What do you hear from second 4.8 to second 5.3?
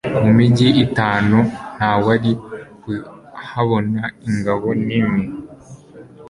n'imwe